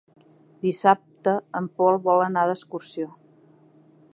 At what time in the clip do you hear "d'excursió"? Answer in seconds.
2.53-3.11